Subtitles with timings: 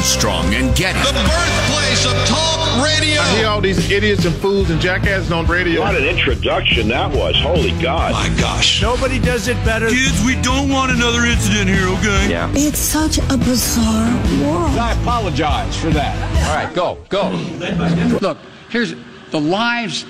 [0.00, 0.98] Armstrong and Getty.
[0.98, 3.20] The birthplace of talk radio.
[3.20, 5.82] I hear all these idiots and fools and jackasses on radio.
[5.82, 7.38] What an introduction that was.
[7.38, 8.12] Holy God.
[8.12, 8.80] My gosh.
[8.80, 9.90] Nobody does it better.
[9.90, 12.30] Kids, we don't want another incident here, okay?
[12.30, 12.50] Yeah.
[12.54, 14.08] It's such a bizarre
[14.42, 14.78] world.
[14.78, 16.16] I apologize for that.
[16.48, 17.28] All right, go, go.
[18.22, 18.38] Look,
[18.70, 18.94] here's
[19.32, 20.06] the lives.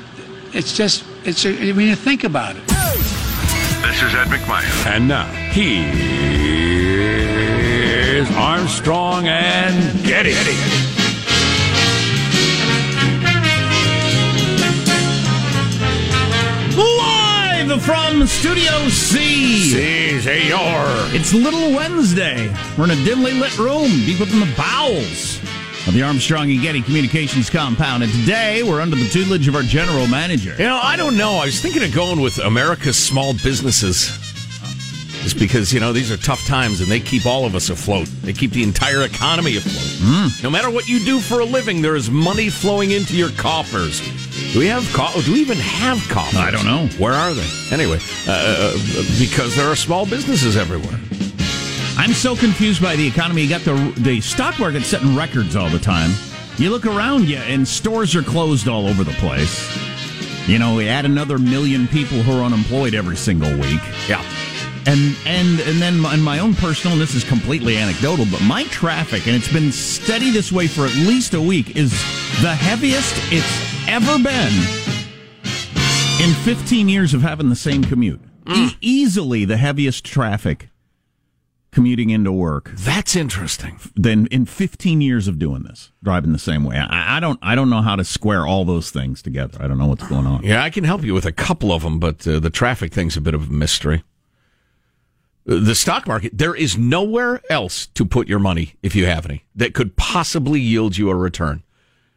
[0.52, 2.64] It's just, it's, a, I mean, you think about it.
[2.68, 4.86] This is Ed McMahon.
[4.86, 6.69] And now, here's
[8.36, 10.34] Armstrong and Getty.
[16.76, 20.20] Live from Studio C.
[20.20, 20.84] Senor.
[21.14, 22.54] It's Little Wednesday.
[22.78, 25.38] We're in a dimly lit room deep within the bowels
[25.86, 28.02] of the Armstrong and Getty Communications compound.
[28.02, 30.54] And today we're under the tutelage of our general manager.
[30.58, 31.34] You know, I don't know.
[31.34, 34.29] I was thinking of going with America's small businesses.
[35.22, 38.06] Just because, you know, these are tough times and they keep all of us afloat.
[38.22, 40.10] They keep the entire economy afloat.
[40.10, 40.42] Mm.
[40.42, 44.00] No matter what you do for a living, there is money flowing into your coffers.
[44.52, 46.38] Do we have co- do we even have coffers?
[46.38, 46.86] I don't know.
[46.98, 47.46] Where are they?
[47.70, 48.72] Anyway, uh, uh,
[49.18, 50.98] because there are small businesses everywhere.
[51.98, 53.42] I'm so confused by the economy.
[53.42, 56.10] You got the the stock market setting records all the time.
[56.56, 59.68] You look around you, and stores are closed all over the place.
[60.48, 63.80] You know, we add another million people who are unemployed every single week.
[64.08, 64.24] Yeah.
[64.86, 68.64] And and and then in my own personal, and this is completely anecdotal, but my
[68.64, 71.90] traffic, and it's been steady this way for at least a week, is
[72.40, 74.52] the heaviest it's ever been
[76.22, 78.20] in 15 years of having the same commute.
[78.48, 80.70] E- easily the heaviest traffic
[81.72, 82.72] commuting into work.
[82.74, 83.78] That's interesting.
[83.94, 86.76] then in 15 years of doing this, driving the same way.
[86.78, 89.58] I, I don't I don't know how to square all those things together.
[89.62, 90.42] I don't know what's going on.
[90.42, 93.16] Yeah, I can help you with a couple of them, but uh, the traffic thing's
[93.16, 94.02] a bit of a mystery.
[95.46, 99.44] The stock market, there is nowhere else to put your money, if you have any,
[99.54, 101.62] that could possibly yield you a return.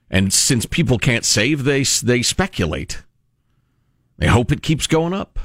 [0.09, 3.01] And since people can't save, they they speculate.
[4.17, 5.39] They hope it keeps going up.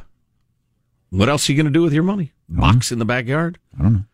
[1.11, 2.33] What else are you going to do with your money?
[2.49, 3.59] Box in the backyard?
[3.79, 4.05] I don't know.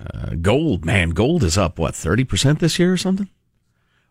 [0.00, 3.28] Uh, gold, man, gold is up what thirty percent this year or something.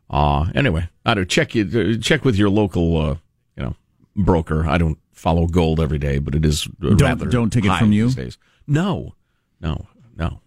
[0.09, 1.63] Uh anyway, I don't check you
[1.97, 3.15] uh, check with your local, uh,
[3.55, 3.75] you know,
[4.15, 4.67] broker.
[4.67, 7.91] I don't follow gold every day, but it is Don't- rather don't take it from
[7.93, 8.05] you?
[8.05, 8.37] these days.
[8.67, 9.15] No,
[9.61, 10.41] no, no.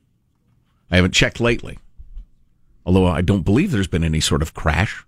[0.90, 1.78] I haven't checked lately.
[2.84, 5.04] Although I don't believe there's been any sort of crash.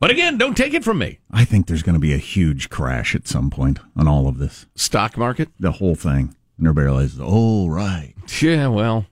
[0.00, 1.18] But again, don't take it from me.
[1.30, 4.38] I think there's going to be a huge crash at some point on all of
[4.38, 4.66] this.
[4.76, 5.48] Stock market?
[5.58, 6.36] The whole thing.
[6.56, 8.14] And everybody realizes, oh, right.
[8.40, 9.06] Yeah, well,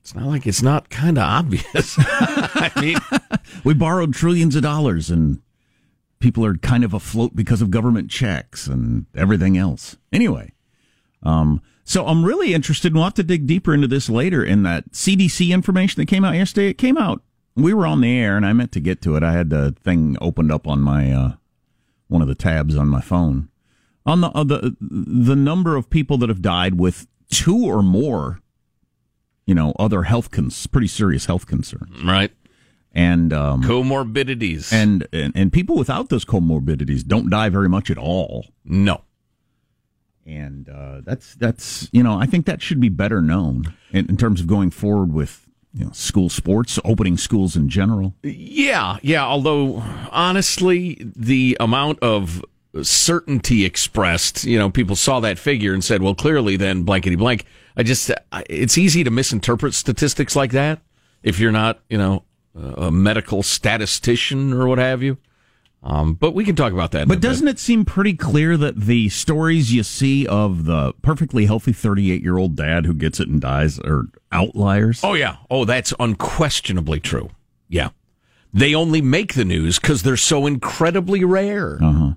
[0.00, 1.96] it's not like it's not kind of obvious.
[1.98, 2.98] I mean,
[3.64, 5.40] we borrowed trillions of dollars and
[6.20, 9.96] people are kind of afloat because of government checks and everything else.
[10.12, 10.52] Anyway,
[11.22, 14.44] um, so I'm really interested, and we'll have to dig deeper into this later.
[14.44, 17.22] In that CDC information that came out yesterday, it came out.
[17.56, 19.22] We were on the air, and I meant to get to it.
[19.22, 21.32] I had the thing opened up on my uh,
[22.08, 23.50] one of the tabs on my phone
[24.06, 28.40] on the uh, the the number of people that have died with two or more,
[29.46, 32.32] you know, other health cons pretty serious health concerns, right?
[32.92, 37.98] And um, comorbidities, and, and and people without those comorbidities don't die very much at
[37.98, 38.46] all.
[38.64, 39.02] No,
[40.30, 44.16] and uh, that's that's you know I think that should be better known in, in
[44.16, 48.14] terms of going forward with you know, school sports, opening schools in general.
[48.22, 49.24] Yeah, yeah.
[49.24, 52.44] Although honestly, the amount of
[52.82, 57.44] certainty expressed, you know, people saw that figure and said, "Well, clearly, then blankety blank."
[57.76, 58.10] I just,
[58.48, 60.80] it's easy to misinterpret statistics like that
[61.22, 62.24] if you're not, you know,
[62.54, 65.18] a medical statistician or what have you.
[65.82, 67.08] Um, but we can talk about that.
[67.08, 67.56] But doesn't bit.
[67.56, 72.36] it seem pretty clear that the stories you see of the perfectly healthy 38 year
[72.36, 75.00] old dad who gets it and dies are outliers?
[75.02, 75.36] Oh, yeah.
[75.50, 77.30] Oh, that's unquestionably true.
[77.68, 77.90] Yeah.
[78.52, 81.78] They only make the news because they're so incredibly rare.
[81.82, 82.12] Uh-huh.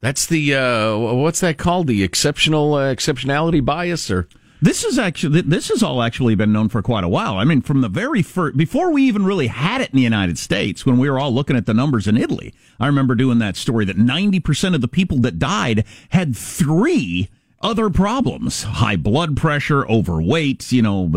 [0.00, 1.88] That's the, uh, what's that called?
[1.88, 4.26] The exceptional uh, exceptionality bias or
[4.62, 7.36] this is actually this has all actually been known for quite a while.
[7.36, 10.38] I mean, from the very first before we even really had it in the United
[10.38, 13.56] States, when we were all looking at the numbers in Italy, I remember doing that
[13.56, 17.28] story that ninety percent of the people that died had three
[17.60, 21.10] other problems: high blood pressure, overweight, you know,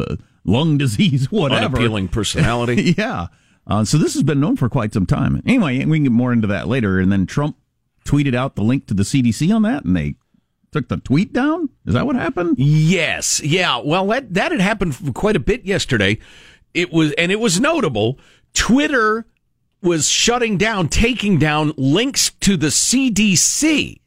[0.43, 2.95] lung disease, whatever, unappealing personality.
[2.97, 3.27] yeah.
[3.67, 5.41] Uh, so this has been known for quite some time.
[5.45, 6.99] Anyway, we can get more into that later.
[6.99, 7.57] And then Trump
[8.05, 10.15] tweeted out the link to the CDC on that, and they
[10.75, 11.69] took the tweet down?
[11.85, 12.57] Is that what happened?
[12.59, 13.41] Yes.
[13.41, 13.77] Yeah.
[13.77, 16.17] Well, that that had happened quite a bit yesterday.
[16.73, 18.19] It was and it was notable.
[18.53, 19.25] Twitter
[19.81, 24.01] was shutting down, taking down links to the CDC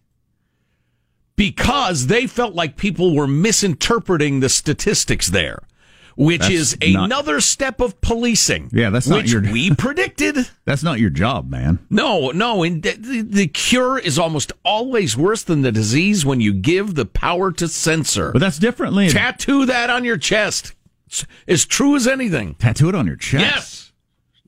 [1.36, 5.62] because they felt like people were misinterpreting the statistics there
[6.18, 8.70] which that's is another not, step of policing.
[8.72, 9.40] Yeah, that's not which your.
[9.40, 10.36] we predicted.
[10.64, 11.78] That's not your job, man.
[11.90, 12.64] No, no.
[12.64, 17.06] And the, the, cure is almost always worse than the disease when you give the
[17.06, 18.32] power to censor.
[18.32, 19.08] But that's differently.
[19.08, 20.74] Tattoo that on your chest.
[21.06, 22.54] It's as true as anything.
[22.56, 23.42] Tattoo it on your chest.
[23.42, 23.92] Yes.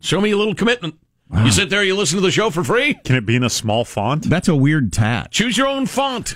[0.01, 0.97] Show me a little commitment.
[1.29, 1.45] Wow.
[1.45, 2.95] You sit there, you listen to the show for free.
[2.95, 4.25] Can it be in a small font?
[4.25, 5.31] That's a weird tat.
[5.31, 6.35] Choose your own font.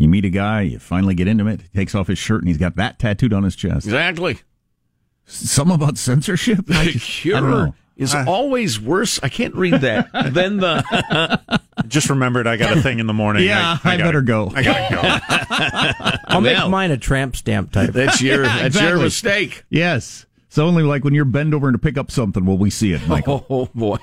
[0.00, 1.60] You meet a guy, you finally get intimate.
[1.60, 3.84] He takes off his shirt and he's got that tattooed on his chest.
[3.84, 4.38] Exactly.
[5.26, 6.64] Some about censorship.
[6.64, 9.20] The cure is uh, always worse.
[9.22, 10.08] I can't read that.
[10.32, 11.60] than the.
[11.86, 13.44] Just remembered, I got a thing in the morning.
[13.46, 14.50] Yeah, I, I, I better go.
[14.54, 16.18] I gotta go.
[16.34, 17.90] I'll make mine a tramp stamp type.
[17.90, 18.44] That's your.
[18.44, 18.88] That's exactly.
[18.88, 19.64] your mistake.
[19.68, 20.24] Yes.
[20.46, 23.06] It's only like when you're bend over to pick up something will we see it,
[23.06, 23.44] Michael.
[23.50, 23.98] Oh boy.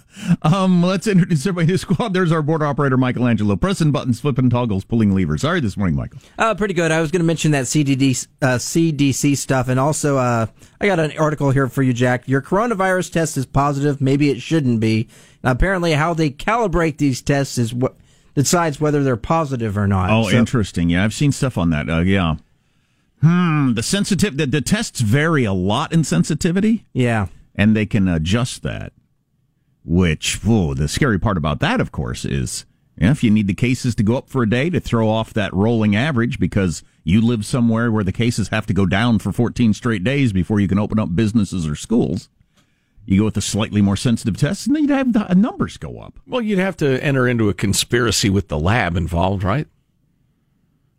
[0.42, 2.14] um, let's introduce everybody to the squad.
[2.14, 5.42] There's our board operator, Michelangelo, pressing buttons, flipping toggles, pulling levers.
[5.42, 6.20] Sorry this morning, Michael.
[6.38, 6.90] Uh, pretty good.
[6.90, 10.46] I was going to mention that CDD, uh, CDC stuff, and also uh,
[10.80, 12.28] I got an article here for you, Jack.
[12.28, 14.00] Your coronavirus test is positive.
[14.00, 15.08] Maybe it shouldn't be.
[15.42, 17.96] Now, apparently, how they calibrate these tests is what
[18.34, 20.10] decides whether they're positive or not.
[20.10, 20.90] Oh, so, interesting.
[20.90, 21.88] Yeah, I've seen stuff on that.
[21.88, 22.36] Uh, yeah.
[23.20, 23.74] Hmm.
[23.74, 26.86] The sensitive the, the tests vary a lot in sensitivity.
[26.92, 28.92] Yeah, and they can adjust that.
[29.84, 32.66] Which, whoa, the scary part about that, of course, is
[32.96, 35.52] if you need the cases to go up for a day to throw off that
[35.52, 39.72] rolling average because you live somewhere where the cases have to go down for 14
[39.74, 42.28] straight days before you can open up businesses or schools.
[43.04, 45.76] You go with a slightly more sensitive test, and then you'd have the uh, numbers
[45.76, 46.20] go up.
[46.26, 49.66] Well, you'd have to enter into a conspiracy with the lab involved, right?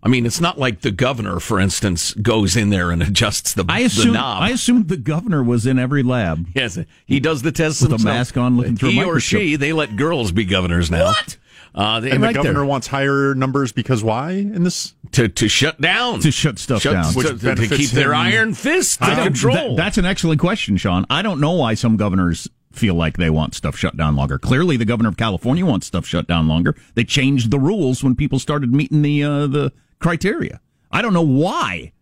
[0.05, 3.63] I mean, it's not like the governor, for instance, goes in there and adjusts the,
[3.69, 4.43] I assume, the knob.
[4.43, 6.45] I assumed the governor was in every lab.
[6.53, 8.13] Yes, he does the tests with himself.
[8.13, 9.39] a mask on, looking through he a microscope.
[9.39, 9.55] or she.
[9.55, 11.05] They let girls be governors now.
[11.05, 11.37] What?
[11.73, 12.65] Uh, they, and the governor there.
[12.65, 16.93] wants higher numbers because why in this to to shut down to shut stuff shut,
[16.93, 19.75] down to, to, to keep their iron fist in control.
[19.75, 21.05] That, that's an excellent question, Sean.
[21.09, 24.37] I don't know why some governors feel like they want stuff shut down longer.
[24.37, 26.75] Clearly, the governor of California wants stuff shut down longer.
[26.93, 30.59] They changed the rules when people started meeting the uh, the criteria.
[30.91, 31.93] I don't know why.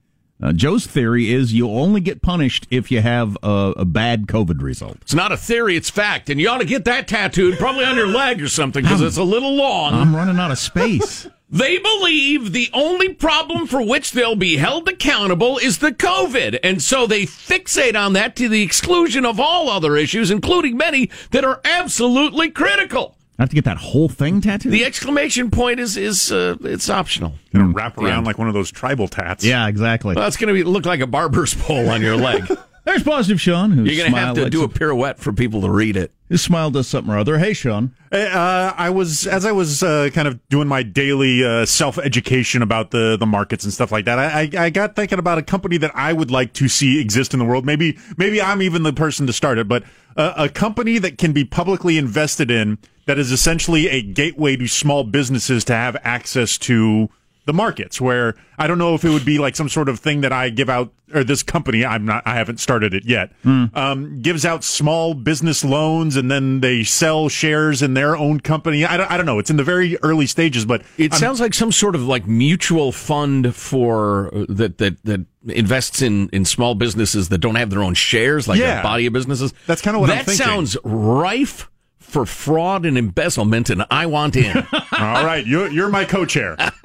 [0.41, 4.61] Uh, Joe's theory is you'll only get punished if you have a, a, bad COVID
[4.61, 4.97] result.
[5.01, 6.31] It's not a theory, it's fact.
[6.31, 9.17] And you ought to get that tattooed, probably on your leg or something, because it's
[9.17, 9.93] a little long.
[9.93, 11.27] I'm running out of space.
[11.49, 16.57] they believe the only problem for which they'll be held accountable is the COVID.
[16.63, 21.11] And so they fixate on that to the exclusion of all other issues, including many
[21.29, 23.15] that are absolutely critical.
[23.41, 24.71] I have to get that whole thing tattooed.
[24.71, 27.33] The exclamation point is is uh, it's optional.
[27.51, 28.27] Gonna wrap around yeah.
[28.27, 29.43] like one of those tribal tats.
[29.43, 30.13] Yeah, exactly.
[30.13, 32.45] Well, it's going to look like a barber's pole on your leg.
[32.85, 33.71] There's positive Sean.
[33.71, 36.11] Who's You're going to have to do a pirouette for people to read it.
[36.29, 37.39] His smile does something or other.
[37.39, 37.95] Hey, Sean.
[38.11, 42.61] Uh, I was as I was uh, kind of doing my daily uh, self education
[42.61, 44.19] about the the markets and stuff like that.
[44.19, 47.33] I, I, I got thinking about a company that I would like to see exist
[47.33, 47.65] in the world.
[47.65, 49.83] Maybe maybe I'm even the person to start it, but
[50.15, 54.67] uh, a company that can be publicly invested in that is essentially a gateway to
[54.67, 57.09] small businesses to have access to
[57.45, 60.21] the markets where I don't know if it would be like some sort of thing
[60.21, 63.75] that I give out or this company I'm not I haven't started it yet Mm.
[63.75, 68.85] um, gives out small business loans and then they sell shares in their own company
[68.85, 71.39] I don't, I don't know it's in the very early stages but It I'm- sounds
[71.41, 76.45] like some sort of like mutual fund for uh, that that that invests in in
[76.45, 78.81] small businesses that don't have their own shares, like Yeah.
[78.81, 79.51] a body of businesses.
[79.65, 81.67] That's kinda what that sounds rife
[82.11, 84.55] for fraud and embezzlement, and I want in.
[84.91, 86.55] all right you're, you're my co-chair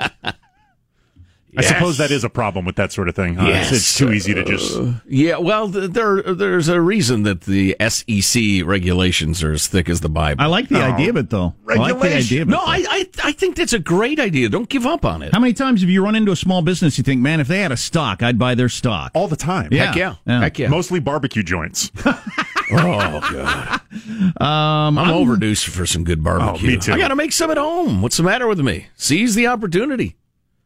[1.58, 1.68] I Yes.
[1.72, 3.46] suppose that is a problem with that sort of thing huh?
[3.48, 7.42] It's- it's, too easy to just Uh, yeah, well, th- there there's a reason that
[7.42, 10.42] the SEC regulations are as thick as the Bible.
[10.42, 11.54] I like the idea of it, though.
[11.66, 12.50] I like the idea of it.
[12.50, 12.58] no.
[12.58, 14.50] I, I I think that's a great idea.
[14.50, 15.32] Don't give up on it.
[15.32, 17.60] How many times have you run into a small business you think, man, if they
[17.60, 19.12] had a stock, I'd buy their stock?
[19.14, 19.86] all the time Yeah.
[19.86, 20.40] Heck yeah, Yeah.
[20.40, 20.68] heck yeah.
[20.68, 21.90] mostly barbecue joints
[22.72, 23.80] Oh god,
[24.40, 26.68] Um, I'm overdue for some good barbecue.
[26.68, 26.92] Oh, me too.
[26.92, 28.02] I got to make some at home.
[28.02, 28.88] What's the matter with me?
[28.96, 30.16] Seize the opportunity.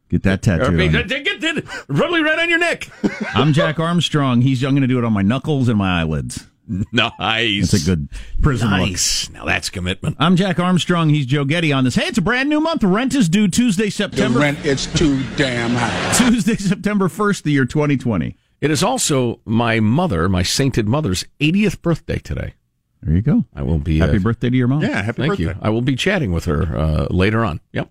[0.08, 0.64] Get that tattoo.
[0.64, 2.88] Or, on get, get, get, probably right on your neck.
[3.34, 4.40] I'm Jack Armstrong.
[4.40, 6.46] He's I'm going to do it on my knuckles and my eyelids.
[6.92, 7.72] nice.
[7.72, 8.08] It's a good
[8.42, 8.80] prison look.
[8.80, 9.28] nice.
[9.30, 10.16] Now that's commitment.
[10.18, 11.10] I'm Jack Armstrong.
[11.10, 11.94] He's Joe Getty on this.
[11.94, 12.82] Hey, it's a brand new month.
[12.82, 14.38] Rent is due Tuesday, September.
[14.38, 16.12] The rent it's too damn high.
[16.14, 18.36] Tuesday, September 1st, the year 2020.
[18.60, 22.54] It is also my mother, my sainted mother's 80th birthday today.
[23.02, 23.46] There you go.
[23.54, 23.98] I will be.
[23.98, 24.82] Happy uh, birthday to your mom.
[24.82, 25.54] yeah happy Thank birthday you.
[25.62, 27.60] I will be chatting with her uh, later on.
[27.72, 27.90] Yep.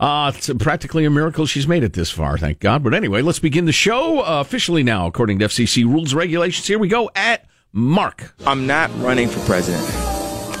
[0.00, 2.82] Uh, it's practically a miracle she's made it this far, thank God.
[2.82, 6.66] But anyway, let's begin the show uh, officially now, according to FCC rules regulations.
[6.66, 8.34] Here we go at Mark.
[8.44, 9.88] I'm not running for president.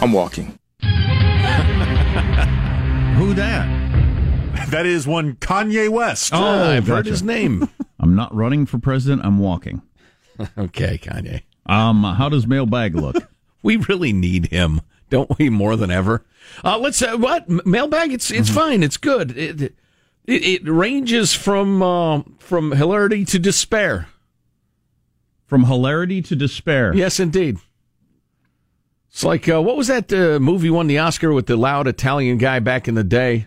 [0.00, 0.56] I'm walking.
[3.18, 3.82] Who that?
[4.70, 7.68] that is one Kanye West Oh, I've heard his name.
[8.02, 9.24] I'm not running for president.
[9.24, 9.80] I'm walking.
[10.58, 11.42] okay, Kanye.
[11.66, 13.16] Um, how does mailbag look?
[13.64, 15.48] We really need him, don't we?
[15.48, 16.24] More than ever.
[16.64, 18.12] Uh, let's uh, what mailbag?
[18.12, 18.82] It's it's fine.
[18.82, 19.38] It's good.
[19.38, 19.74] It it,
[20.26, 24.08] it ranges from uh, from hilarity to despair.
[25.46, 26.92] From hilarity to despair.
[26.92, 27.58] Yes, indeed.
[29.10, 32.36] It's like uh, what was that uh, movie won the Oscar with the loud Italian
[32.38, 33.46] guy back in the day?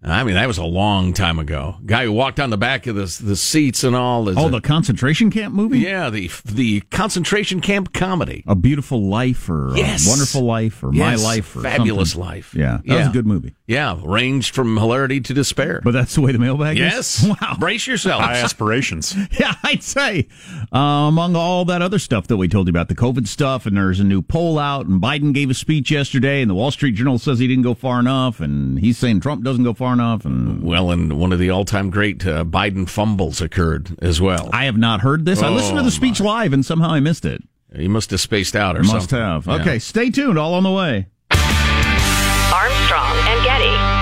[0.00, 1.76] I mean, that was a long time ago.
[1.84, 4.28] Guy who walked on the back of the the seats and all.
[4.38, 5.80] Oh, the concentration camp movie?
[5.80, 8.44] yeah, the the concentration camp comedy.
[8.46, 10.06] A Beautiful Life or Yes.
[10.06, 12.28] a Wonderful Life or Yes, My Life or Fabulous something.
[12.30, 12.54] Life.
[12.54, 13.56] Yeah, that was a good movie.
[13.66, 15.80] Yeah, ranged from hilarity to despair.
[15.82, 17.28] But that's the way the mailbag yes, is?
[17.42, 17.56] Wow.
[17.58, 18.22] brace yourself.
[18.22, 20.28] high aspirations Yeah, I'd say
[20.72, 23.76] uh, among all that other stuff that we told you about, the COVID stuff, and
[23.76, 26.94] there's a new poll out, and Biden gave a speech yesterday, and the Wall Street
[26.94, 30.24] Journal says he didn't go far enough, and he's saying Trump doesn't go far enough,
[30.24, 34.50] and Well, and one of the all-time great uh, Biden fumbles occurred as well.
[34.52, 35.42] I have not heard this.
[35.42, 37.42] I listened to Oh, the speech live, and somehow I missed it.
[37.74, 39.18] He must have spaced out or Must something.
[39.18, 39.46] have.
[39.46, 39.54] Yeah.
[39.56, 40.38] Okay, stay tuned.
[40.38, 41.06] All on the way.
[41.30, 43.98] Armstrong and Getty.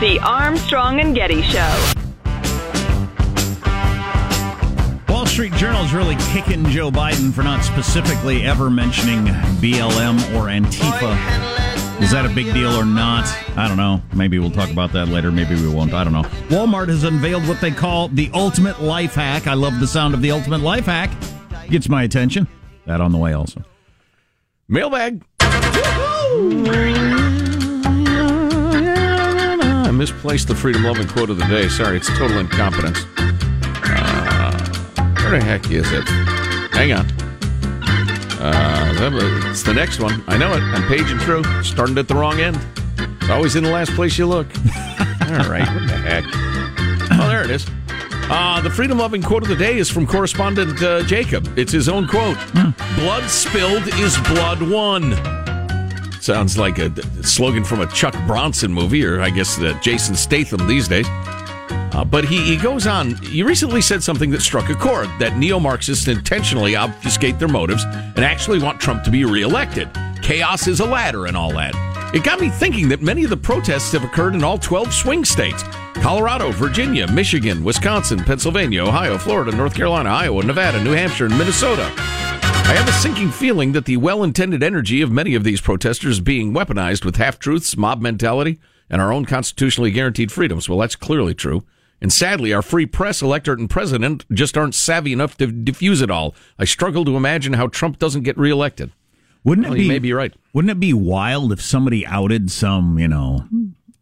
[0.00, 1.92] The Armstrong and Getty Show.
[5.16, 10.48] Wall Street Journal is really kicking Joe Biden for not specifically ever mentioning BLM or
[10.48, 12.02] Antifa.
[12.02, 13.24] Is that a big deal or not?
[13.56, 14.02] I don't know.
[14.14, 15.32] Maybe we'll talk about that later.
[15.32, 15.94] Maybe we won't.
[15.94, 16.24] I don't know.
[16.50, 19.46] Walmart has unveiled what they call the ultimate life hack.
[19.46, 21.10] I love the sound of the ultimate life hack.
[21.70, 22.46] Gets my attention.
[22.84, 23.64] That on the way also.
[24.68, 25.24] Mailbag.
[29.80, 31.68] I misplaced the freedom loving quote of the day.
[31.70, 32.98] Sorry, it's total incompetence.
[35.26, 36.04] Where the heck is it?
[36.72, 37.04] Hang on.
[38.40, 40.22] Uh, it's the next one.
[40.28, 40.60] I know it.
[40.60, 41.42] I'm paging through.
[41.64, 42.56] Started at the wrong end.
[42.96, 44.46] It's always in the last place you look.
[44.56, 45.66] All right.
[45.66, 46.22] What the heck?
[47.10, 47.66] Oh, there it is.
[48.30, 51.58] Uh, the freedom loving quote of the day is from correspondent uh, Jacob.
[51.58, 52.38] It's his own quote
[52.94, 55.12] Blood spilled is blood won.
[56.20, 56.86] Sounds like a,
[57.18, 61.08] a slogan from a Chuck Bronson movie, or I guess uh, Jason Statham these days.
[61.96, 63.18] Uh, but he, he goes on.
[63.22, 67.84] You recently said something that struck a chord that neo Marxists intentionally obfuscate their motives
[67.84, 69.88] and actually want Trump to be reelected.
[70.20, 71.74] Chaos is a ladder and all that.
[72.14, 75.24] It got me thinking that many of the protests have occurred in all 12 swing
[75.24, 81.38] states Colorado, Virginia, Michigan, Wisconsin, Pennsylvania, Ohio, Florida, North Carolina, Iowa, Nevada, New Hampshire, and
[81.38, 81.90] Minnesota.
[81.96, 86.20] I have a sinking feeling that the well intended energy of many of these protesters
[86.20, 88.58] being weaponized with half truths, mob mentality,
[88.90, 90.68] and our own constitutionally guaranteed freedoms.
[90.68, 91.64] Well, that's clearly true.
[92.00, 96.10] And sadly, our free press, electorate, and president just aren't savvy enough to diffuse it
[96.10, 96.34] all.
[96.58, 98.92] I struggle to imagine how Trump doesn't get reelected.
[99.44, 99.88] Wouldn't well, it be?
[99.88, 100.34] Maybe right.
[100.52, 103.48] Wouldn't it be wild if somebody outed some, you know,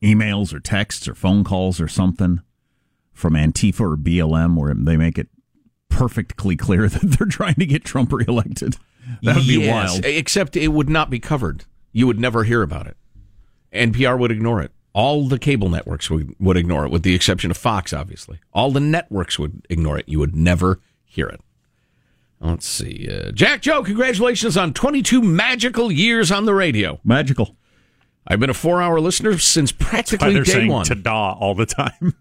[0.02, 2.40] emails or texts or phone calls or something
[3.12, 5.28] from Antifa or BLM where they make it
[5.88, 8.76] perfectly clear that they're trying to get Trump reelected?
[9.22, 10.04] That would be wild.
[10.04, 11.64] Except it would not be covered.
[11.92, 12.96] You would never hear about it.
[13.72, 14.72] NPR would ignore it.
[14.94, 18.38] All the cable networks would, would ignore it, with the exception of Fox, obviously.
[18.52, 20.08] All the networks would ignore it.
[20.08, 21.40] You would never hear it.
[22.40, 23.08] Let's see.
[23.10, 27.00] Uh, Jack Joe, congratulations on 22 magical years on the radio.
[27.04, 27.56] Magical.
[28.26, 30.86] I've been a four hour listener since That's why practically they're day saying one.
[30.86, 32.14] ta-da all the time.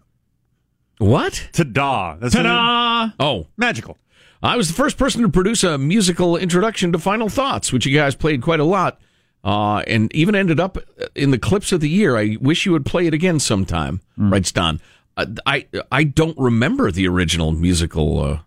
[0.98, 1.48] What?
[1.52, 2.16] Ta-da.
[2.16, 3.10] That's Ta-da!
[3.18, 3.48] Oh.
[3.56, 3.98] Magical.
[4.42, 7.96] I was the first person to produce a musical introduction to Final Thoughts, which you
[7.96, 9.00] guys played quite a lot,
[9.44, 10.78] uh, and even ended up
[11.14, 12.16] in the clips of the year.
[12.16, 14.80] I wish you would play it again sometime, writes Don.
[15.16, 18.38] Uh, I I don't remember the original musical uh,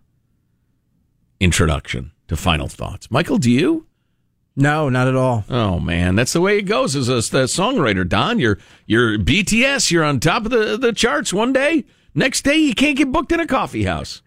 [1.40, 3.10] introduction to Final Thoughts.
[3.10, 3.86] Michael, do you?
[4.56, 5.44] No, not at all.
[5.48, 8.06] Oh man, that's the way it goes as a, a songwriter.
[8.06, 9.92] Don, you're you're BTS.
[9.92, 11.84] You're on top of the, the charts one day.
[12.12, 14.20] Next day, you can't get booked in a coffee house.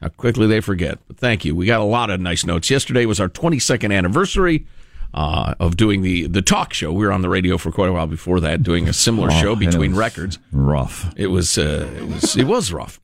[0.00, 0.98] How quickly they forget.
[1.06, 1.54] But thank you.
[1.54, 2.70] We got a lot of nice notes.
[2.70, 4.66] Yesterday was our 22nd anniversary
[5.14, 6.92] uh, of doing the the talk show.
[6.92, 9.40] We were on the radio for quite a while before that, doing a similar Oh,
[9.40, 10.38] show between records.
[10.52, 11.12] Rough.
[11.16, 13.00] It was uh, it was it was rough.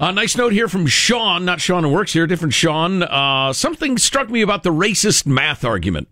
[0.00, 3.02] A nice note here from Sean, not Sean who works here, different Sean.
[3.02, 6.08] Uh, something struck me about the racist math argument.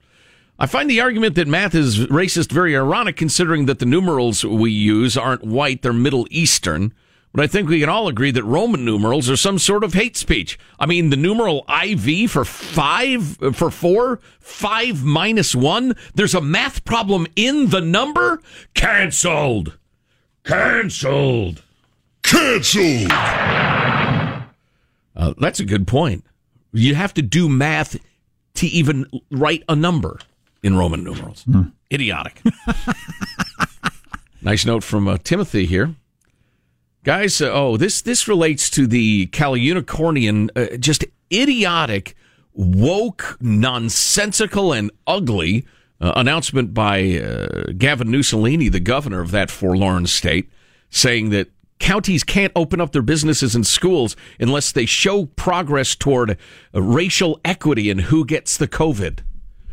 [0.58, 4.70] I find the argument that math is racist very ironic considering that the numerals we
[4.70, 6.92] use aren't white, they're Middle Eastern.
[7.34, 10.16] But I think we can all agree that Roman numerals are some sort of hate
[10.18, 10.58] speech.
[10.78, 16.84] I mean, the numeral IV for five, for four, five minus one, there's a math
[16.84, 18.42] problem in the number?
[18.74, 19.78] Cancelled.
[20.44, 21.62] Cancelled.
[22.22, 23.10] Cancelled.
[25.14, 26.24] Uh, that's a good point.
[26.72, 27.96] You have to do math
[28.54, 30.18] to even write a number
[30.62, 31.44] in Roman numerals.
[31.90, 32.42] Idiotic.
[34.42, 35.94] nice note from uh, Timothy here.
[37.04, 42.14] Guys, uh, oh, this this relates to the Caliunicornian, uh, just idiotic,
[42.54, 45.66] woke, nonsensical, and ugly
[46.00, 50.48] uh, announcement by uh, Gavin Mussolini, the governor of that forlorn state,
[50.90, 51.48] saying that
[51.80, 56.38] counties can't open up their businesses and schools unless they show progress toward
[56.72, 59.20] uh, racial equity and who gets the COVID.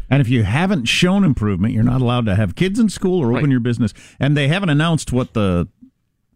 [0.09, 3.25] And if you haven't shown improvement, you're not allowed to have kids in school or
[3.33, 3.51] open Right.
[3.51, 3.93] your business.
[4.19, 5.67] And they haven't announced what the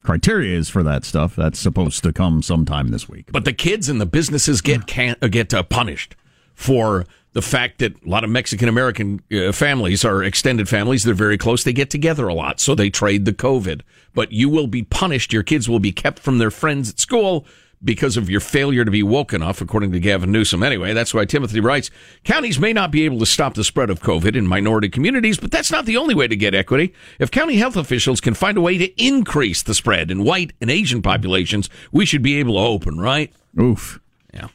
[0.03, 1.35] criteria is for that stuff.
[1.35, 3.31] That's supposed to come sometime this week.
[3.31, 6.15] But the kids and the businesses get can uh, get uh, punished
[6.53, 11.03] for the fact that a lot of Mexican American uh, families are extended families.
[11.03, 11.63] They're very close.
[11.63, 13.81] They get together a lot, so they trade the COVID.
[14.13, 15.33] But you will be punished.
[15.33, 17.45] Your kids will be kept from their friends at school
[17.83, 20.63] because of your failure to be woke enough, according to Gavin Newsom.
[20.63, 21.91] Anyway, that's why Timothy writes
[22.23, 25.51] counties may not be able to stop the spread of COVID in minority communities, but
[25.51, 26.93] that's not the only way to get equity.
[27.19, 30.71] If county health officials can find a way to increase the spread in white and
[30.71, 33.33] Asian populations, we should be able to open, right?
[33.59, 33.99] Oof.
[34.33, 34.47] Yeah.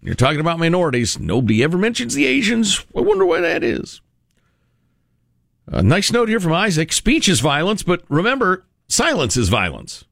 [0.00, 2.84] You're talking about minorities, nobody ever mentions the Asians.
[2.96, 4.00] I wonder why that is.
[5.66, 6.92] A nice note here from Isaac.
[6.92, 10.04] Speech is violence, but remember, silence is violence.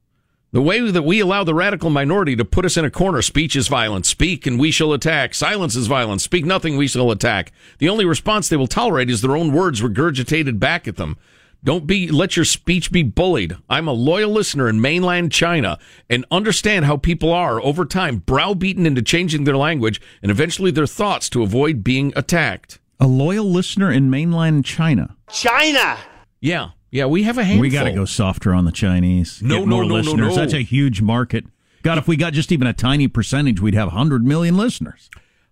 [0.52, 3.56] The way that we allow the radical minority to put us in a corner, speech
[3.56, 4.06] is violence.
[4.06, 5.34] Speak and we shall attack.
[5.34, 6.24] Silence is violence.
[6.24, 7.52] Speak nothing, we shall attack.
[7.78, 11.16] The only response they will tolerate is their own words regurgitated back at them.
[11.64, 13.56] Don't be let your speech be bullied.
[13.70, 15.78] I'm a loyal listener in mainland China
[16.10, 20.86] and understand how people are over time browbeaten into changing their language and eventually their
[20.86, 22.78] thoughts to avoid being attacked.
[23.00, 25.16] A loyal listener in mainland China.
[25.32, 25.96] China.
[26.40, 26.70] Yeah.
[26.92, 27.62] Yeah, we have a handful.
[27.62, 29.42] We got to go softer on the Chinese.
[29.42, 30.36] No, Get no, more no, no, listeners.
[30.36, 30.40] no.
[30.40, 31.44] That's a huge market.
[31.82, 35.10] God, if we got just even a tiny percentage, we'd have 100 million listeners.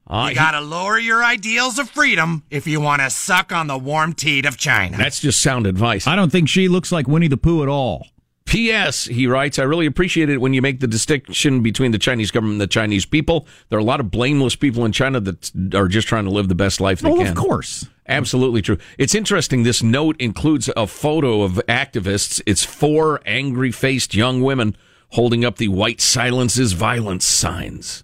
[0.09, 4.13] you gotta lower your ideals of freedom if you want to suck on the warm
[4.13, 4.97] teat of China.
[4.97, 6.07] That's just sound advice.
[6.07, 8.07] I don't think she looks like Winnie the Pooh at all.
[8.47, 9.05] P.S.
[9.05, 12.55] He writes, I really appreciate it when you make the distinction between the Chinese government
[12.55, 13.47] and the Chinese people.
[13.69, 16.49] There are a lot of blameless people in China that are just trying to live
[16.49, 17.29] the best life they Well, can.
[17.29, 17.87] of course.
[18.11, 18.77] Absolutely true.
[18.99, 19.63] It's interesting.
[19.63, 22.43] This note includes a photo of activists.
[22.45, 24.77] It's four angry faced young women
[25.11, 28.03] holding up the white silence is violence signs.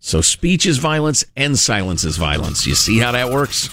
[0.00, 2.66] So speech is violence and silence is violence.
[2.66, 3.68] You see how that works?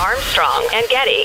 [0.00, 1.24] Armstrong and Getty.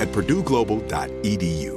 [0.00, 1.76] at purdueglobal.edu.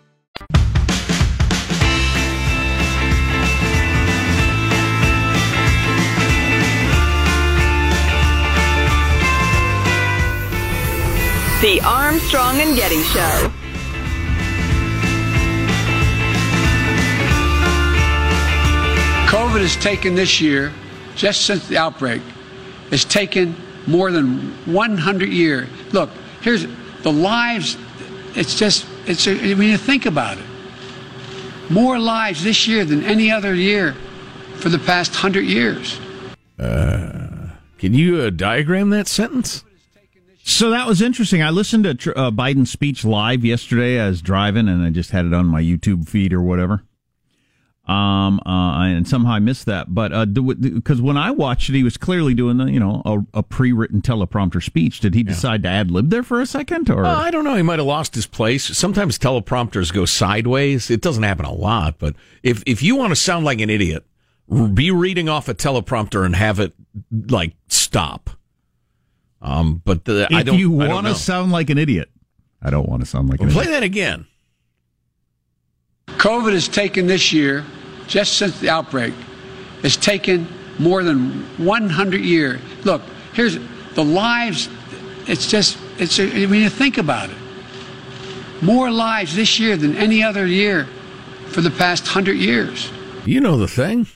[11.61, 13.51] The Armstrong and Getty Show.
[19.27, 20.73] COVID has taken this year,
[21.15, 22.23] just since the outbreak,
[22.89, 24.39] has taken more than
[24.73, 25.69] 100 years.
[25.91, 26.09] Look,
[26.41, 26.65] here's
[27.03, 27.77] the lives.
[28.33, 30.45] It's just, it's, a, I mean, you think about it.
[31.69, 33.93] More lives this year than any other year
[34.55, 35.99] for the past 100 years.
[36.57, 39.63] Uh, can you uh, diagram that sentence?
[40.51, 41.41] So that was interesting.
[41.41, 43.99] I listened to uh, Biden's speech live yesterday.
[43.99, 46.83] I was driving, and I just had it on my YouTube feed or whatever.
[47.87, 49.93] Um, uh, and somehow I missed that.
[49.93, 53.39] But uh, because when I watched it, he was clearly doing the, you know a,
[53.39, 54.99] a pre-written teleprompter speech.
[54.99, 57.55] Did he decide to ad lib there for a second, or uh, I don't know?
[57.55, 58.65] He might have lost his place.
[58.77, 60.91] Sometimes teleprompters go sideways.
[60.91, 64.05] It doesn't happen a lot, but if if you want to sound like an idiot,
[64.73, 66.73] be reading off a teleprompter and have it
[67.29, 68.31] like stop.
[69.41, 70.59] Um, but the, if I don't.
[70.59, 72.09] you want to sound like an idiot,
[72.61, 73.39] I don't want to sound like.
[73.39, 73.79] Well, an play idiot.
[73.79, 74.27] that again.
[76.07, 77.65] COVID has taken this year,
[78.07, 79.13] just since the outbreak,
[79.81, 82.61] has taken more than 100 years.
[82.83, 83.01] Look,
[83.33, 83.57] here's
[83.95, 84.69] the lives.
[85.27, 86.19] It's just, it's.
[86.19, 87.37] A, I mean, you think about it.
[88.61, 90.87] More lives this year than any other year
[91.47, 92.91] for the past hundred years.
[93.25, 94.07] You know the thing.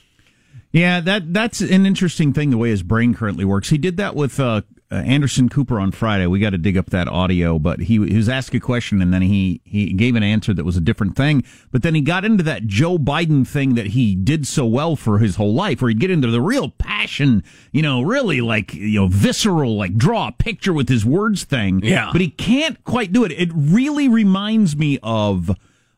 [0.71, 2.49] Yeah, that that's an interesting thing.
[2.51, 3.69] The way his brain currently works.
[3.69, 6.27] He did that with uh, uh, Anderson Cooper on Friday.
[6.27, 9.13] We got to dig up that audio, but he, he was asked a question and
[9.13, 11.43] then he he gave an answer that was a different thing.
[11.71, 15.17] But then he got into that Joe Biden thing that he did so well for
[15.17, 18.99] his whole life, where he'd get into the real passion, you know, really like you
[18.99, 21.81] know visceral, like draw a picture with his words thing.
[21.83, 23.31] Yeah, but he can't quite do it.
[23.31, 25.51] It really reminds me of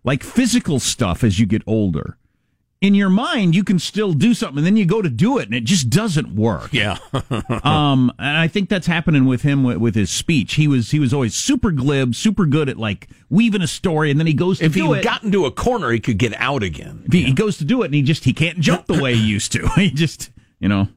[0.04, 2.18] like physical stuff as you get older.
[2.80, 5.46] In your mind, you can still do something, and then you go to do it,
[5.46, 6.72] and it just doesn't work.
[6.72, 7.00] Yeah.
[7.64, 10.54] um, and I think that's happening with him with, with, his speech.
[10.54, 14.20] He was he was always super glib, super good at like weaving a story, and
[14.20, 15.04] then he goes to if do he it.
[15.04, 17.04] got into a corner, he could get out again.
[17.12, 19.28] He, he goes to do it, and he just he can't jump the way he
[19.28, 19.68] used to.
[19.76, 20.88] he just you know.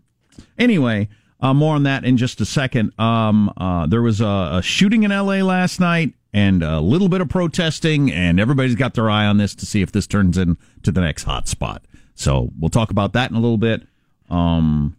[0.58, 1.08] Anyway,
[1.40, 2.98] uh, more on that in just a second.
[2.98, 5.42] Um, uh, there was a, a, shooting in L.A.
[5.42, 9.54] last night and a little bit of protesting, and everybody's got their eye on this
[9.56, 11.84] to see if this turns into the next hot spot.
[12.14, 13.82] So we'll talk about that in a little bit.
[14.28, 14.96] Um,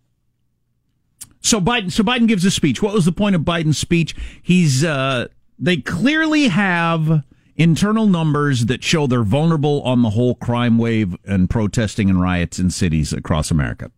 [1.41, 2.81] so Biden, so Biden gives a speech.
[2.81, 4.15] What was the point of Biden's speech?
[4.41, 5.27] He's uh,
[5.57, 7.23] they clearly have
[7.55, 12.59] internal numbers that show they're vulnerable on the whole crime wave and protesting and riots
[12.59, 13.91] in cities across America.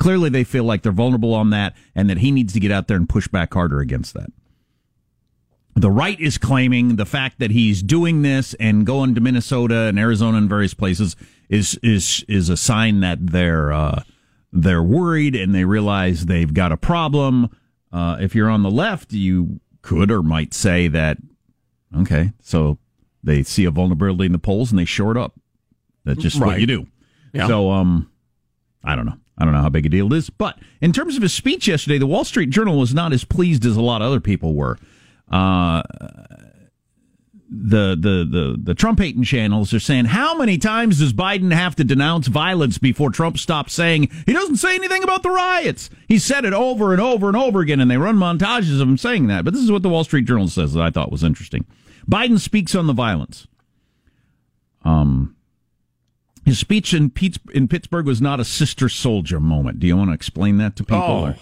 [0.00, 2.88] Clearly, they feel like they're vulnerable on that, and that he needs to get out
[2.88, 4.32] there and push back harder against that.
[5.76, 9.98] The right is claiming the fact that he's doing this and going to Minnesota and
[9.98, 11.16] Arizona and various places
[11.50, 14.02] is is is a sign that they're uh,
[14.52, 17.54] they're worried and they realize they've got a problem.
[17.92, 21.18] Uh, if you're on the left, you could or might say that
[21.96, 22.78] okay, so
[23.22, 25.38] they see a vulnerability in the polls and they short up.
[26.04, 26.46] That's just right.
[26.46, 26.86] what you do.
[27.34, 27.46] Yeah.
[27.46, 28.10] So um,
[28.82, 29.18] I don't know.
[29.40, 30.28] I don't know how big a deal it is.
[30.28, 33.64] But in terms of his speech yesterday, the Wall Street Journal was not as pleased
[33.64, 34.78] as a lot of other people were.
[35.30, 35.82] Uh,
[37.50, 41.74] the the the the Trump hating channels are saying how many times does Biden have
[41.76, 45.90] to denounce violence before Trump stops saying he doesn't say anything about the riots?
[46.06, 48.98] He said it over and over and over again, and they run montages of him
[48.98, 49.44] saying that.
[49.44, 51.64] But this is what the Wall Street Journal says that I thought was interesting.
[52.08, 53.48] Biden speaks on the violence.
[54.84, 55.36] Um,
[56.44, 57.12] his speech in,
[57.52, 59.78] in Pittsburgh was not a sister soldier moment.
[59.78, 61.00] Do you want to explain that to people?
[61.00, 61.34] Oh.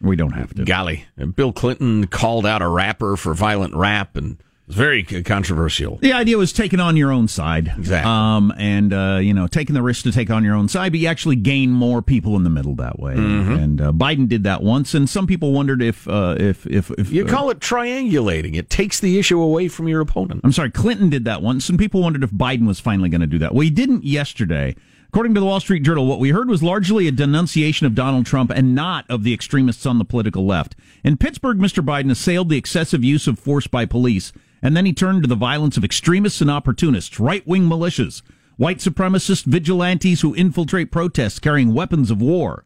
[0.00, 0.64] We don't have to.
[0.64, 1.04] Golly.
[1.36, 4.42] Bill Clinton called out a rapper for violent rap and
[4.72, 5.96] it was very controversial.
[5.96, 7.72] The idea was taking on your own side.
[7.76, 8.10] Exactly.
[8.10, 11.00] Um, and, uh, you know, taking the risk to take on your own side, but
[11.00, 13.14] you actually gain more people in the middle that way.
[13.14, 13.52] Mm-hmm.
[13.52, 17.10] And uh, Biden did that once, and some people wondered if, uh, if, if, if.
[17.10, 18.56] You call it triangulating.
[18.56, 20.40] It takes the issue away from your opponent.
[20.44, 23.26] I'm sorry, Clinton did that once, and people wondered if Biden was finally going to
[23.26, 23.54] do that.
[23.54, 24.74] Well, he didn't yesterday.
[25.12, 28.24] According to the Wall Street Journal, what we heard was largely a denunciation of Donald
[28.24, 30.74] Trump and not of the extremists on the political left.
[31.04, 31.84] In Pittsburgh, Mr.
[31.84, 35.34] Biden assailed the excessive use of force by police, and then he turned to the
[35.34, 38.22] violence of extremists and opportunists, right wing militias,
[38.56, 42.64] white supremacist vigilantes who infiltrate protests carrying weapons of war.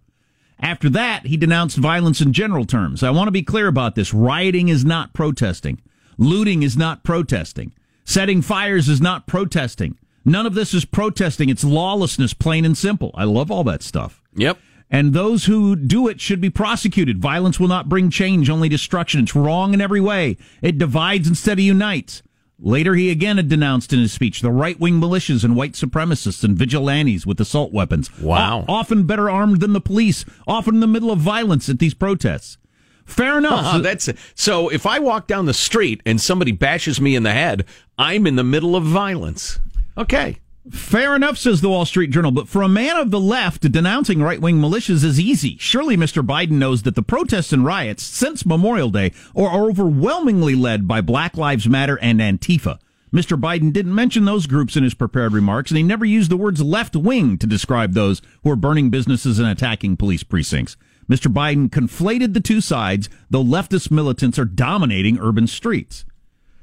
[0.61, 3.02] After that, he denounced violence in general terms.
[3.02, 4.14] I want to be clear about this.
[4.14, 5.80] Rioting is not protesting.
[6.18, 7.72] Looting is not protesting.
[8.04, 9.98] Setting fires is not protesting.
[10.24, 11.48] None of this is protesting.
[11.48, 13.11] It's lawlessness, plain and simple.
[13.14, 14.22] I love all that stuff.
[14.35, 14.59] Yep.
[14.90, 17.18] And those who do it should be prosecuted.
[17.18, 19.20] Violence will not bring change, only destruction.
[19.22, 20.37] It's wrong in every way.
[20.62, 22.22] It divides instead of unites.
[22.59, 26.42] Later, he again had denounced in his speech the right wing militias and white supremacists
[26.42, 28.16] and vigilantes with assault weapons.
[28.18, 28.64] Wow.
[28.66, 31.92] O- often better armed than the police, often in the middle of violence at these
[31.92, 32.57] protests.
[33.05, 33.61] Fair enough.
[33.61, 34.68] Uh-huh, that's so.
[34.68, 37.64] If I walk down the street and somebody bashes me in the head,
[37.99, 39.61] I'm in the middle of violence.
[39.99, 40.38] Okay.
[40.70, 44.20] Fair enough, says the Wall Street Journal, but for a man of the left, denouncing
[44.20, 45.57] right wing militias is easy.
[45.59, 46.26] Surely Mr.
[46.26, 51.37] Biden knows that the protests and riots since Memorial Day are overwhelmingly led by Black
[51.37, 52.79] Lives Matter and Antifa.
[53.12, 53.40] Mr.
[53.40, 56.61] Biden didn't mention those groups in his prepared remarks, and he never used the words
[56.61, 60.76] left wing to describe those who are burning businesses and attacking police precincts.
[61.09, 61.33] Mr.
[61.33, 66.05] Biden conflated the two sides, though leftist militants are dominating urban streets.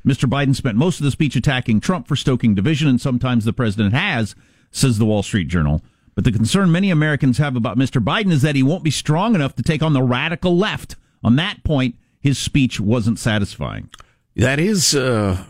[0.06, 0.30] Mr.
[0.30, 3.94] Biden spent most of the speech attacking Trump for stoking division, and sometimes the president
[3.94, 4.36] has,
[4.72, 5.82] says the Wall Street Journal.
[6.16, 8.04] But the concern many Americans have about Mr.
[8.04, 10.96] Biden is that he won't be strong enough to take on the radical left.
[11.24, 13.90] On that point, his speech wasn't satisfying.
[14.36, 15.44] That is uh,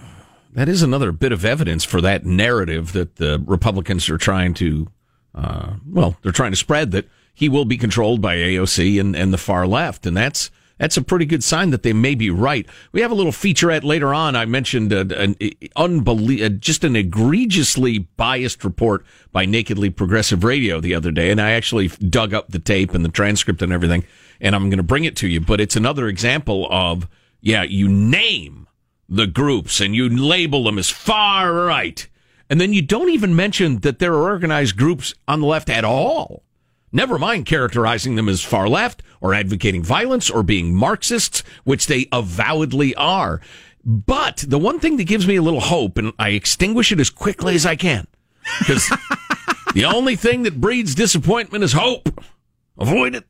[0.53, 4.87] that is another bit of evidence for that narrative that the Republicans are trying to,
[5.33, 9.33] uh, well, they're trying to spread that he will be controlled by AOC and, and
[9.33, 12.65] the far left, and that's that's a pretty good sign that they may be right.
[12.91, 14.35] We have a little featurette later on.
[14.35, 15.35] I mentioned uh, an
[15.77, 21.39] unbelie- uh, just an egregiously biased report by Nakedly Progressive Radio the other day, and
[21.39, 24.03] I actually dug up the tape and the transcript and everything,
[24.41, 25.39] and I'm going to bring it to you.
[25.39, 27.07] But it's another example of
[27.39, 28.67] yeah, you name
[29.07, 32.07] the groups and you label them as far right,
[32.49, 35.85] and then you don't even mention that there are organized groups on the left at
[35.85, 36.43] all.
[36.95, 42.07] Never mind characterizing them as far left or advocating violence or being Marxists, which they
[42.11, 43.41] avowedly are.
[43.83, 47.09] But the one thing that gives me a little hope, and I extinguish it as
[47.09, 48.05] quickly as I can,
[48.59, 48.87] because
[49.73, 52.23] the only thing that breeds disappointment is hope.
[52.77, 53.25] Avoid it.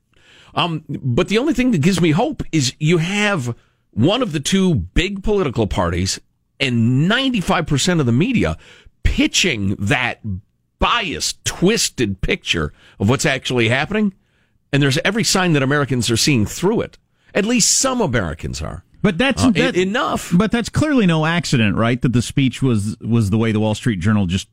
[0.54, 3.56] Um, but the only thing that gives me hope is you have
[3.91, 6.19] one of the two big political parties
[6.60, 8.58] and 95% of the media
[9.04, 10.19] pitching that
[10.84, 14.13] biased, twisted picture of what's actually happening.
[14.72, 16.98] And there's every sign that Americans are seeing through it.
[17.34, 18.84] At least some Americans are.
[19.02, 20.32] But that's Uh, that, enough.
[20.36, 22.02] But that's clearly no accident, right?
[22.02, 24.48] That the speech was was the way the Wall Street Journal just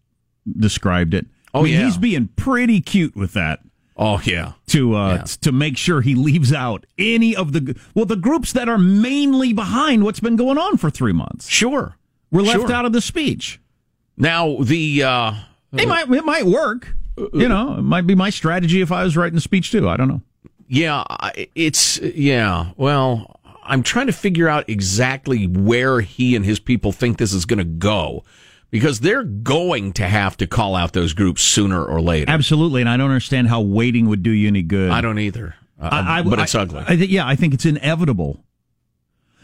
[0.59, 1.27] described it.
[1.55, 1.85] Oh, I mean, yeah.
[1.85, 3.61] he's being pretty cute with that.
[3.97, 4.53] Oh yeah.
[4.69, 5.23] To uh Yeah.
[5.43, 9.53] to make sure he leaves out any of the well the groups that are mainly
[9.53, 11.49] behind what's been going on for 3 months.
[11.49, 11.97] Sure.
[12.31, 12.73] We're left Sure.
[12.73, 13.61] out of the speech.
[14.17, 15.33] Now the uh,
[15.73, 16.95] It might it might work.
[17.17, 19.89] You know, it might be my strategy if I was writing the speech too.
[19.89, 20.23] I don't know.
[20.69, 21.05] Yeah,
[21.55, 22.71] it's yeah.
[22.77, 27.45] Well, I'm trying to figure out exactly where he and his people think this is
[27.45, 28.25] going to go,
[28.71, 32.31] because they're going to have to call out those groups sooner or later.
[32.31, 34.91] Absolutely, and I don't understand how waiting would do you any good.
[34.91, 35.57] I don't either.
[35.81, 36.85] Uh, I, I- but it's I- ugly.
[36.87, 38.43] I think yeah, I think it's inevitable.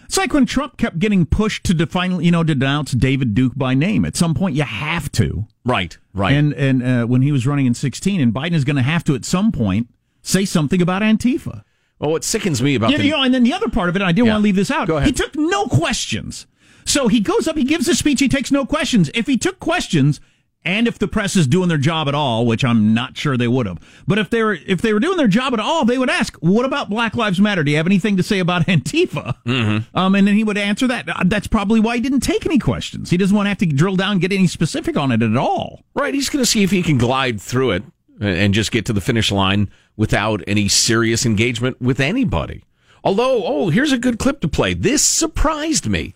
[0.06, 3.52] It's like when Trump kept getting pushed to define, you know, to denounce David Duke
[3.56, 4.04] by name.
[4.04, 5.46] At some point, you have to.
[5.64, 6.32] right, right.
[6.32, 9.04] And and uh, when he was running in 16, and Biden is going to have
[9.04, 9.88] to at some point
[10.22, 11.62] say something about Antifa.
[11.98, 13.96] well, what sickens me about You, the you know, and then the other part of
[13.96, 14.32] it, and I didn't Yeah.
[14.34, 14.88] want to leave this out.
[14.88, 15.06] Go ahead.
[15.06, 16.46] He took no questions.
[16.84, 19.10] So he goes up, he gives a speech, he takes no questions.
[19.14, 20.20] If he took questions,
[20.66, 23.48] and if the press is doing their job at all, which I'm not sure they
[23.48, 25.96] would have, but if they were if they were doing their job at all, they
[25.96, 27.64] would ask, "What about Black Lives Matter?
[27.64, 29.96] Do you have anything to say about Antifa?" Mm-hmm.
[29.96, 31.08] Um, and then he would answer that.
[31.08, 33.10] Uh, That's probably why he didn't take any questions.
[33.10, 35.36] He doesn't want to have to drill down, and get any specific on it at
[35.36, 35.84] all.
[35.94, 37.84] Right, he's going to see if he can glide through it
[38.20, 42.62] and just get to the finish line without any serious engagement with anybody.
[43.04, 44.74] Although, oh, here's a good clip to play.
[44.74, 46.14] This surprised me.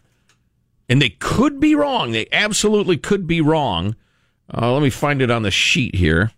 [0.89, 2.11] And they could be wrong.
[2.11, 3.95] They absolutely could be wrong.
[4.53, 6.33] Uh, let me find it on the sheet here.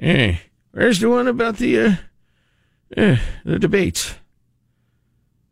[0.00, 0.36] Eh,
[0.72, 1.94] where's the one about the uh,
[2.96, 4.14] eh, the debates?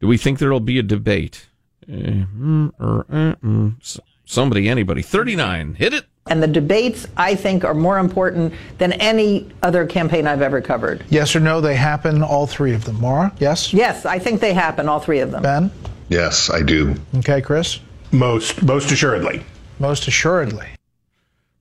[0.01, 1.47] Do we think there'll be a debate?
[1.89, 4.01] Eh, mm, er, uh, mm.
[4.25, 5.03] Somebody, anybody.
[5.03, 5.75] 39.
[5.75, 6.07] Hit it.
[6.27, 11.05] And the debates, I think, are more important than any other campaign I've ever covered.
[11.11, 13.01] Yes or no, they happen, all three of them.
[13.01, 13.75] Maura, yes?
[13.75, 15.43] Yes, I think they happen, all three of them.
[15.43, 15.71] Ben?
[16.09, 16.95] Yes, I do.
[17.17, 17.81] Okay, Chris?
[18.13, 19.43] Most, most assuredly.
[19.81, 20.69] Most assuredly.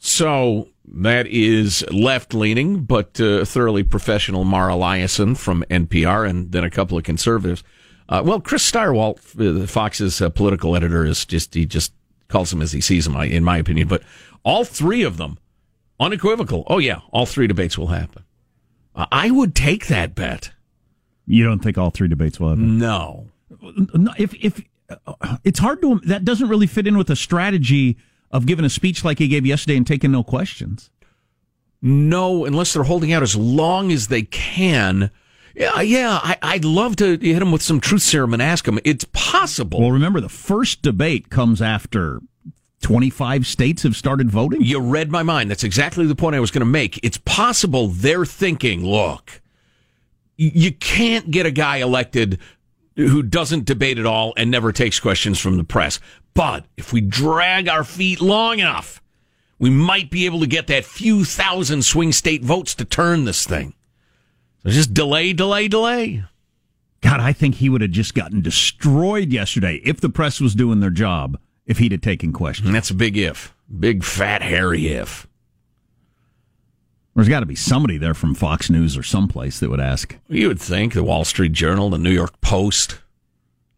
[0.04, 6.64] So that is left leaning, but uh, thoroughly professional Mara Liasson from NPR, and then
[6.64, 7.64] a couple of conservatives.
[8.10, 11.94] Uh, well, Chris Stirewalt, uh, Fox's uh, political editor, is just he just
[12.30, 13.88] calls him as he sees him, in my opinion.
[13.88, 14.02] But
[14.44, 15.38] all three of them,
[16.00, 16.64] unequivocal.
[16.66, 18.24] Oh yeah, all three debates will happen.
[18.96, 20.52] Uh, I would take that bet.
[21.28, 22.80] You don't think all three debates will happen?
[22.80, 23.28] No.
[23.94, 27.98] No, if if uh, it's hard to that doesn't really fit in with a strategy
[28.32, 30.90] of giving a speech like he gave yesterday and taking no questions.
[31.82, 35.12] No, unless they're holding out as long as they can.
[35.56, 36.20] Yeah, yeah.
[36.22, 38.80] I, I'd love to hit him with some truth serum and ask him.
[38.84, 39.82] It's possible.
[39.82, 42.22] Well, remember the first debate comes after
[42.82, 44.62] 25 states have started voting.
[44.62, 45.50] You read my mind.
[45.50, 47.00] That's exactly the point I was going to make.
[47.04, 49.42] It's possible they're thinking, look,
[50.38, 52.40] you can't get a guy elected
[52.96, 56.00] who doesn't debate at all and never takes questions from the press.
[56.34, 59.02] But if we drag our feet long enough,
[59.60, 63.46] we might be able to get that few thousand swing state votes to turn this
[63.46, 63.74] thing.
[64.64, 66.24] So just delay, delay, delay.
[67.02, 70.80] God, I think he would have just gotten destroyed yesterday if the press was doing
[70.80, 71.40] their job.
[71.66, 75.28] If he'd have taken questions, And that's a big if, big fat hairy if.
[77.16, 80.18] there's got to be somebody there from Fox News or someplace that would ask.
[80.28, 83.00] You would think the Wall Street Journal, the New York Post.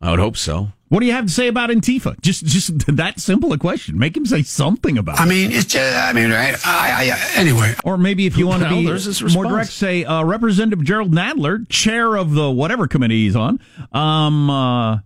[0.02, 0.70] I would hope so.
[0.94, 2.22] What do you have to say about Antifa?
[2.22, 3.98] Just, just that simple a question.
[3.98, 5.28] Make him say something about I it.
[5.28, 6.56] mean, it's just, I mean, right?
[6.64, 7.74] I, I, anyway.
[7.84, 10.86] Or maybe if you want to Well, be there's his more direct, say uh, Representative
[10.86, 13.60] Jerrold Nadler, chair of the whatever committee he's on,
[13.92, 15.00] um, uh,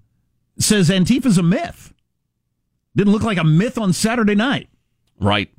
[0.59, 1.93] says Antifa's a myth.
[2.93, 4.67] Didn't look like a myth on Saturday night.
[5.21, 5.49] Right.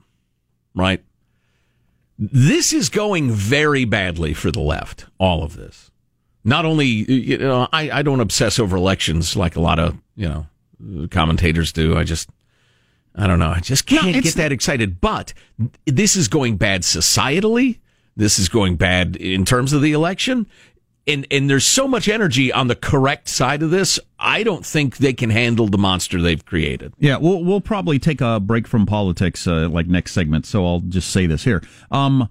[0.75, 1.03] Right.
[2.19, 5.91] This is going very badly for the left, all of this.
[6.45, 10.29] Not only, you know, I, I don't obsess over elections like a lot of, you
[10.29, 11.97] know, commentators do.
[11.97, 12.31] I just,
[13.15, 13.51] I don't know.
[13.51, 15.01] I just can't it's- get that excited.
[15.01, 15.35] But
[15.87, 17.81] this is going bad societally.
[18.17, 20.47] This is going bad in terms of the election.
[21.07, 23.99] And, and there's so much energy on the correct side of this.
[24.19, 26.93] I don't think they can handle the monster they've created.
[26.99, 30.45] Yeah, we'll we'll probably take a break from politics uh, like next segment.
[30.45, 31.63] So I'll just say this here.
[31.91, 32.29] Um,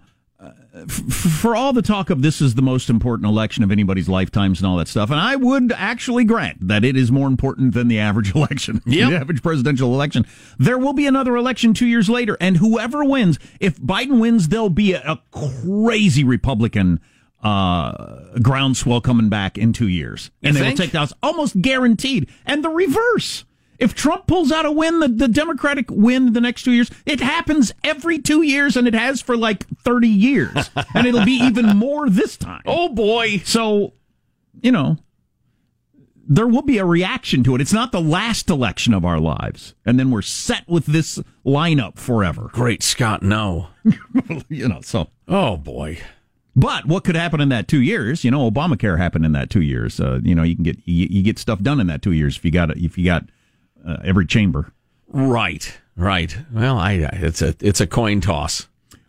[0.87, 4.67] for all the talk of this is the most important election of anybody's lifetimes and
[4.67, 7.99] all that stuff, and I would actually grant that it is more important than the
[7.99, 9.09] average election, Yep.
[9.09, 10.25] the average presidential election.
[10.57, 14.69] There will be another election two years later, and whoever wins, if Biden wins, there'll
[14.69, 16.99] be a, a crazy Republican
[17.43, 20.79] uh, groundswell coming back in two years, and You they think?
[20.79, 23.45] will take the House almost guaranteed, and the reverse.
[23.79, 27.19] If Trump pulls out a win, the, the Democratic win the next two years, it
[27.19, 30.69] happens every two years, and it has for like 30 years.
[30.95, 32.63] and it'll be even more this time.
[32.65, 33.41] Oh, boy.
[33.45, 33.93] So,
[34.61, 34.97] you know,
[36.27, 37.61] there will be a reaction to it.
[37.61, 39.75] It's not the last election of our lives.
[39.85, 42.49] And then we're set with this lineup forever.
[42.53, 43.69] Great Scott, no.
[44.49, 45.07] you know, so.
[45.27, 45.99] Oh, boy.
[46.55, 48.23] But what could happen in that two years?
[48.23, 49.99] You know, Obamacare happened in that two years.
[49.99, 52.35] Uh, you know, you can get you, you, get stuff done in that two years
[52.35, 53.25] if you got if you got
[53.87, 54.73] uh, every chamber.
[55.07, 56.37] Right, right.
[56.51, 58.67] Well, I it's a it's a coin toss.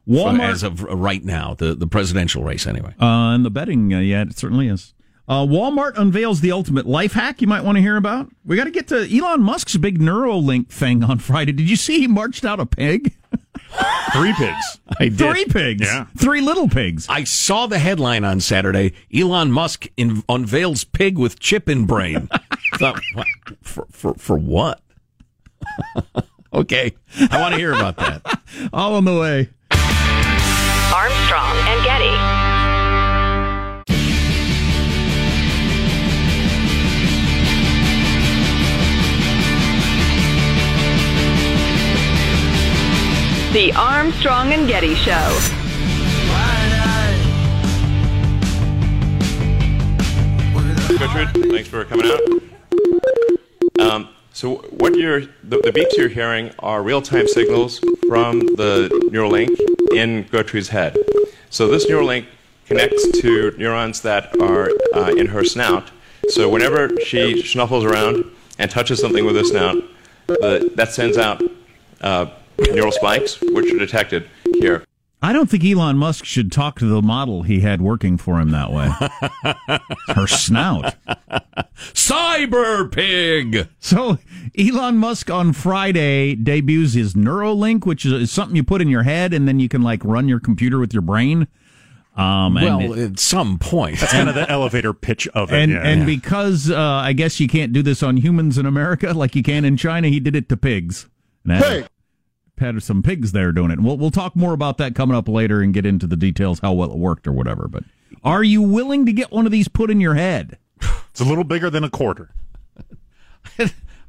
[0.09, 2.95] Walmart as of right now, the the presidential race anyway.
[3.01, 4.95] Uh, and the betting, uh, yeah, it certainly is.
[5.29, 8.31] Uh, Walmart unveils the ultimate life hack you might want to hear about.
[8.47, 11.53] We got to get to Elon Musk's big Neuralink thing on Friday.
[11.53, 13.15] Did you see he marched out a pig?
[14.15, 14.81] Three pigs.
[14.99, 15.19] I did.
[15.19, 15.83] Three pigs.
[15.83, 16.07] Yeah.
[16.17, 17.07] Three little pigs.
[17.11, 18.95] I saw the headline on Saturday.
[19.15, 22.31] Elon Musk in, unveils pig with chip in brain.
[22.75, 23.27] Thought, what?
[23.63, 24.81] For, for, for what?
[26.53, 26.95] okay.
[27.31, 28.41] I want to hear about that.
[28.73, 29.49] All on the way.
[30.95, 32.39] Armstrong and Getty.
[43.53, 45.55] The Armstrong and Getty Show.
[50.91, 52.48] Richard, thanks for coming out.
[53.79, 59.59] Um, so, what you're the, the beeps you're hearing are real-time signals from the Neuralink
[59.95, 60.97] in Gertrude's head.
[61.51, 62.27] So, this Neuralink
[62.67, 65.91] connects to neurons that are uh, in her snout.
[66.29, 68.25] So, whenever she snuffles around
[68.59, 69.83] and touches something with her snout,
[70.27, 71.43] the, that sends out
[72.01, 72.27] uh,
[72.59, 74.29] neural spikes, which are detected
[74.61, 74.85] here.
[75.21, 78.51] I don't think Elon Musk should talk to the model he had working for him
[78.51, 78.89] that way.
[80.15, 80.95] Her snout.
[81.77, 83.69] Cyber pig.
[83.81, 84.19] So
[84.57, 89.35] Elon Musk on Friday debuts his Neuralink, which is something you put in your head
[89.35, 91.49] and then you can like run your computer with your brain.
[92.17, 95.57] Um, well, and, at some point, That's kind of the elevator pitch of it.
[95.57, 95.83] and yeah.
[95.87, 99.43] and because uh, I guess you can't do this on humans in America like you
[99.45, 101.07] can in China, he did it to pigs.
[101.45, 101.89] And
[102.61, 103.75] had, had some pigs there doing it.
[103.79, 106.61] And we'll we'll talk more about that coming up later and get into the details
[106.61, 107.69] how well it worked or whatever.
[107.69, 107.85] But
[108.25, 110.59] are you willing to get one of these put in your head?
[111.11, 112.31] it's a little bigger than a quarter.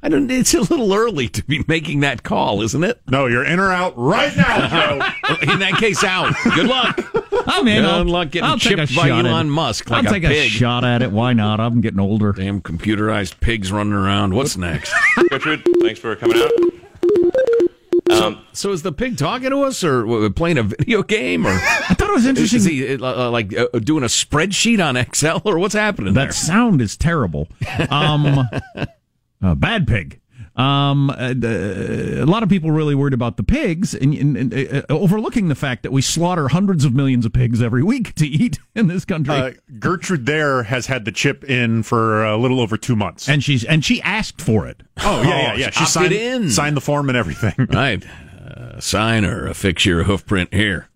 [0.01, 0.31] I don't.
[0.31, 3.01] It's a little early to be making that call, isn't it?
[3.09, 5.51] No, you're in or out right now, Joe.
[5.51, 6.33] In that case, out.
[6.55, 6.97] Good luck.
[7.47, 7.81] I'm in.
[7.83, 9.49] Good I'll- luck getting I'll take a chipped by shot at Elon it.
[9.49, 10.49] Musk like I'll a take pig.
[10.51, 11.11] shot at it.
[11.11, 11.59] Why not?
[11.59, 12.31] I'm getting older.
[12.31, 14.35] Damn computerized pigs running around.
[14.35, 14.93] What's next?
[15.31, 16.51] Richard, thanks for coming out.
[18.19, 21.93] Um, so is the pig talking to us, or playing a video game, or I
[21.95, 22.57] thought it was interesting.
[22.57, 26.23] Is he uh, uh, like uh, doing a spreadsheet on Excel, or what's happening That
[26.25, 26.31] there?
[26.31, 27.47] sound is terrible.
[27.89, 28.39] Um,
[29.41, 30.19] uh, bad pig.
[30.59, 34.53] Um, uh, uh, a lot of people really worried about the pigs and, and, and,
[34.53, 38.27] uh, overlooking the fact that we slaughter hundreds of millions of pigs every week to
[38.27, 39.33] eat in this country.
[39.33, 43.29] Uh, Gertrude there has had the chip in for a little over two months.
[43.29, 44.83] and she's and she asked for it.
[44.97, 45.69] oh yeah, yeah, yeah.
[45.69, 46.49] She opted signed in.
[46.49, 47.53] signed the form and everything.
[47.71, 50.89] right, uh, sign or affix your hoof print here.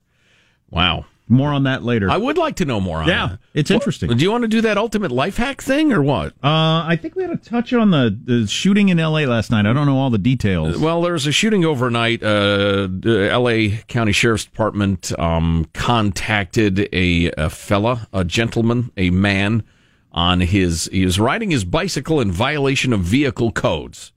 [0.70, 1.06] Wow.
[1.30, 2.12] More on that later.
[2.12, 3.40] I would like to know more on Yeah, that.
[3.54, 4.10] it's interesting.
[4.16, 6.34] Do you want to do that ultimate life hack thing, or what?
[6.44, 9.26] Uh, I think we had a touch on the, the shooting in L.A.
[9.26, 9.66] last night.
[9.66, 10.78] I don't know all the details.
[10.78, 12.22] Well, there was a shooting overnight.
[12.22, 13.78] Uh, the L.A.
[13.88, 19.64] County Sheriff's Department um, contacted a, a fella, a gentleman, a man,
[20.12, 20.90] on his.
[20.92, 24.12] He was riding his bicycle in violation of vehicle codes.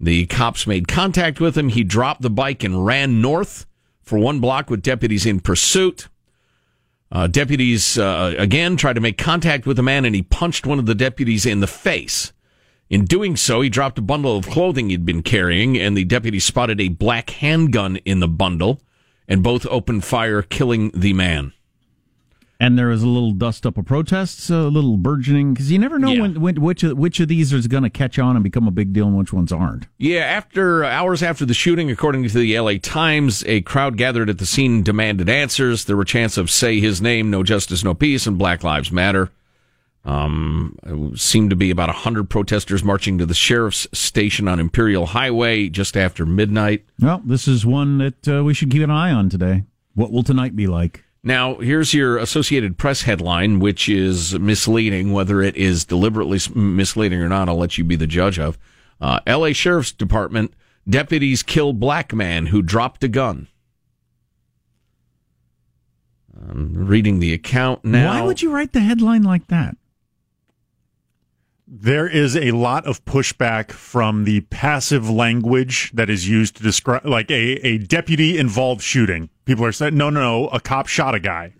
[0.00, 1.68] The cops made contact with him.
[1.68, 3.66] He dropped the bike and ran north
[4.02, 6.08] for one block with deputies in pursuit.
[7.14, 10.80] Uh, deputies uh, again tried to make contact with the man, and he punched one
[10.80, 12.32] of the deputies in the face.
[12.90, 16.40] In doing so, he dropped a bundle of clothing he'd been carrying, and the deputy
[16.40, 18.82] spotted a black handgun in the bundle,
[19.28, 21.52] and both opened fire, killing the man.
[22.64, 25.98] And there was a little dust up of protests, a little burgeoning, because you never
[25.98, 26.22] know Yeah.
[26.22, 28.70] when, when which of, which of these is going to catch on and become a
[28.70, 29.86] big deal, and which ones aren't.
[29.98, 34.38] Yeah, after hours after the shooting, according to the LA Times, a crowd gathered at
[34.38, 35.84] the scene demanded answers.
[35.84, 39.30] There were chants of "Say his name, no justice, no peace," and "Black Lives Matter."
[40.06, 44.60] Um, it seemed to be about a hundred protesters marching to the sheriff's station on
[44.60, 46.84] Imperial Highway just after midnight.
[47.00, 49.64] Well, this is one that uh, we should keep an eye on today.
[49.94, 51.04] What will tonight be like?
[51.26, 55.12] Now, here's your Associated Press headline, which is misleading.
[55.12, 58.58] Whether it is deliberately misleading or not, I'll let you be the judge of.
[59.00, 59.54] Uh, L.A.
[59.54, 60.52] Sheriff's Department
[60.88, 63.48] deputies kill black man who dropped a gun.
[66.38, 68.12] I'm reading the account now.
[68.12, 69.78] Why would you write the headline like that?
[71.66, 77.06] There is a lot of pushback from the passive language that is used to describe,
[77.06, 79.30] like a, a deputy involved shooting.
[79.46, 81.54] People are saying, no, no, no, a cop shot a guy.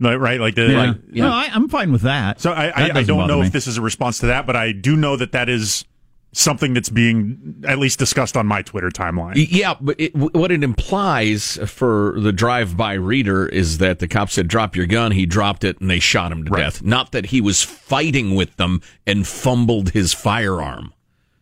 [0.00, 0.86] Right, right, like the, Yeah.
[0.90, 2.40] like, No, I, I'm fine with that.
[2.40, 3.46] So I, That I, I don't know me.
[3.46, 5.84] if this is a response to that, but I do know that that is
[6.32, 9.34] something that's being at least discussed on my Twitter timeline.
[9.50, 14.48] Yeah, but it, what it implies for the drive-by reader is that the cop said,
[14.48, 16.82] "Drop your gun." He dropped it, and they shot him to death.
[16.82, 20.92] Not that he was fighting with them and fumbled his firearm,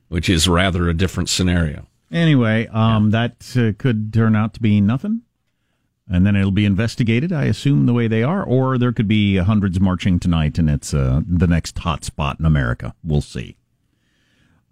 [0.08, 1.86] which is rather a different scenario.
[2.12, 5.22] Anyway, um, that uh, could turn out to be nothing.
[6.08, 8.44] And then it'll be investigated, I assume, the way they are.
[8.44, 12.46] Or there could be hundreds marching tonight, and it's uh, the next hot spot in
[12.46, 12.94] America.
[13.02, 13.56] We'll see.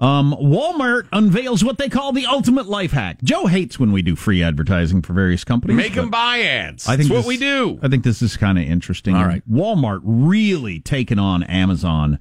[0.00, 3.22] Um, Walmart unveils what they call the ultimate life hack.
[3.22, 5.76] Joe hates when we do free advertising for various companies.
[5.76, 6.88] Make them buy ads.
[6.88, 7.78] I think That's what we do.
[7.82, 9.14] I think this is kind of interesting.
[9.14, 9.42] All right.
[9.48, 12.18] Walmart really taking on Amazon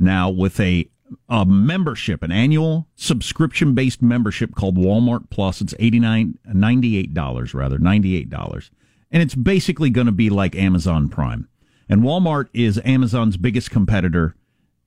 [0.00, 0.90] now with a,
[1.28, 5.60] a membership, an annual subscription based membership called Walmart Plus.
[5.60, 8.70] It's $89, $98 rather, $98.
[9.12, 11.48] And it's basically going to be like Amazon Prime.
[11.88, 14.34] And Walmart is Amazon's biggest competitor.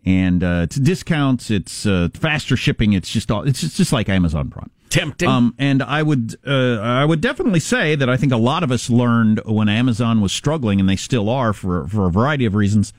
[0.06, 2.94] And uh, it's discounts, it's uh, faster shipping.
[2.94, 4.70] It's just all, it's just, just like Amazon Prime.
[4.90, 5.28] Tempting.
[5.28, 8.72] Um, and I would uh, I would definitely say that I think a lot of
[8.72, 12.54] us learned when Amazon was struggling, and they still are for for a variety of
[12.56, 12.94] reasons.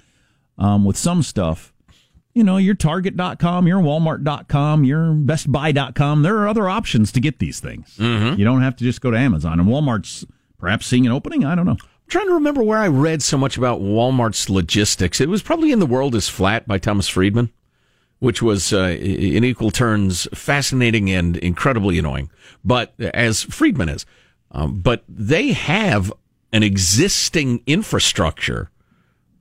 [0.58, 1.72] Um, with some stuff,
[2.34, 6.22] you know, your Target.com, your Walmart.com, your BestBuy.com.
[6.22, 7.94] There are other options to get these things.
[7.98, 8.38] Mhm.
[8.38, 9.60] You don't have to just go to Amazon.
[9.60, 10.24] And Walmart's
[10.58, 11.44] perhaps seeing an opening.
[11.44, 11.76] I don't know.
[12.06, 15.20] I'm trying to remember where I read so much about Walmart's logistics.
[15.20, 17.50] It was probably in The World is Flat by Thomas Friedman,
[18.20, 22.30] which was, uh, in equal turns, fascinating and incredibly annoying.
[22.64, 24.06] But as Friedman is,
[24.52, 26.12] um, but they have
[26.52, 28.70] an existing infrastructure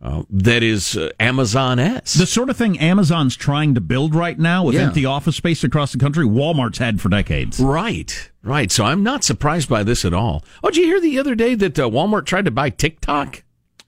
[0.02, 2.14] uh, that is uh, Amazon S.
[2.14, 4.82] The sort of thing Amazon's trying to build right now with Yeah.
[4.84, 7.60] empty office space across the country, Walmart's had for decades.
[7.60, 8.72] Right, right.
[8.72, 10.44] So I'm not surprised by this at all.
[10.64, 13.44] Oh, did you hear the other day that uh, Walmart tried to buy TikTok?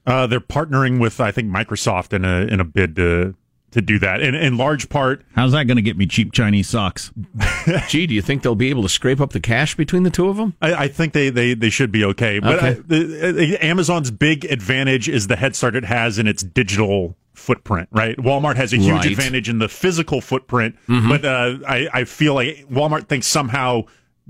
[0.06, 3.34] Uh, they're partnering with, I think, Microsoft in a in a bid to
[3.72, 4.20] to do that.
[4.22, 7.12] In in large part, How's that going to get me cheap Chinese socks?
[7.88, 10.28] Gee, do you think they'll be able to scrape up the cash between the two
[10.28, 10.54] of them?
[10.62, 12.38] I, I think they, they, they should be okay.
[12.38, 12.68] But Okay.
[12.68, 17.16] I, the, uh, Amazon's big advantage is the head start it has in its digital
[17.34, 17.88] footprint.
[17.92, 19.06] Right, Walmart has a huge Right.
[19.12, 21.08] advantage in the physical footprint, Mhm.
[21.08, 23.82] but uh, I I feel like Walmart thinks somehow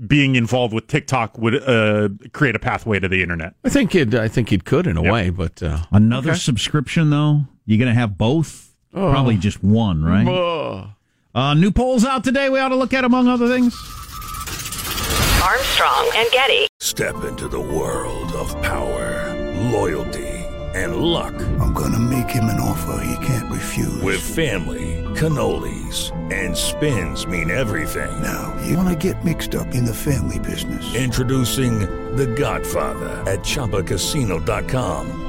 [0.05, 3.53] being involved with TikTok would uh, create a pathway to the internet.
[3.65, 4.13] I think it.
[4.13, 6.39] I think it could in a way, but uh, Another okay.
[6.39, 7.45] subscription, though?
[7.65, 8.68] You're going to have both?
[8.93, 9.11] Oh.
[9.11, 10.27] Probably just one, right?
[10.27, 10.87] Ugh.
[11.35, 12.49] Uh, new polls out today.
[12.49, 13.75] We ought to look at, among other things.
[15.43, 16.67] Armstrong and Getty.
[16.79, 19.35] Step into the world of power,
[19.71, 20.27] loyalty,
[20.75, 21.33] and luck.
[21.59, 24.01] I'm gonna make him an offer he can't refuse.
[24.01, 28.21] With family, cannolis, and spins mean everything.
[28.21, 30.93] Now, you wanna get mixed up in the family business.
[30.95, 31.79] Introducing
[32.15, 35.28] The Godfather at ChumbaCasino.com.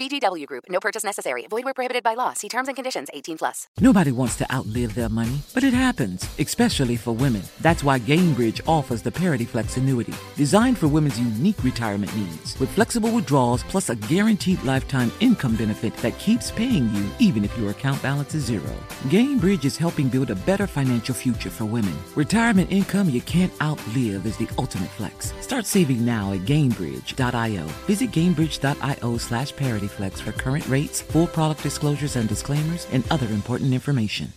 [0.00, 0.64] VGW Group.
[0.70, 1.46] No purchase necessary.
[1.50, 2.32] Void where prohibited by law.
[2.32, 3.08] See terms and conditions.
[3.12, 3.68] 18 plus.
[3.80, 7.42] Nobody wants to outlive their money, but it happens, especially for women.
[7.60, 12.70] That's why Gainbridge offers the Parity Flex annuity, designed for women's unique retirement needs, with
[12.70, 17.70] flexible withdrawals plus a guaranteed lifetime income benefit that keeps paying you even if your
[17.70, 18.72] account balance is zero.
[19.08, 21.94] Gainbridge is helping build a better financial future for women.
[22.14, 25.34] Retirement income you can't outlive is the ultimate flex.
[25.42, 27.64] Start saving now at Gainbridge.io.
[27.86, 29.54] Visit Gainbridge.io slash
[29.90, 34.32] ParityFlex for current rates, full product disclosures and disclaimers, and other important information.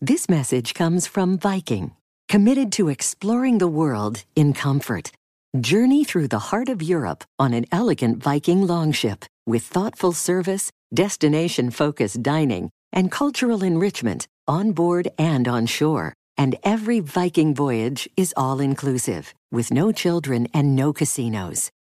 [0.00, 1.92] This message comes from Viking,
[2.28, 5.12] committed to exploring the world in comfort.
[5.60, 11.70] Journey through the heart of Europe on an elegant Viking longship with thoughtful service, destination
[11.70, 16.12] focused dining, and cultural enrichment on board and on shore.
[16.36, 21.70] And every Viking voyage is all inclusive, with no children and no casinos.